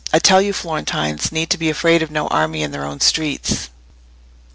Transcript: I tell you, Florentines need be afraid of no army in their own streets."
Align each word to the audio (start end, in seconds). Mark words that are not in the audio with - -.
I 0.11 0.17
tell 0.17 0.41
you, 0.41 0.51
Florentines 0.51 1.31
need 1.31 1.55
be 1.59 1.69
afraid 1.69 2.01
of 2.01 2.09
no 2.09 2.25
army 2.29 2.63
in 2.63 2.71
their 2.71 2.83
own 2.87 3.01
streets." 3.01 3.69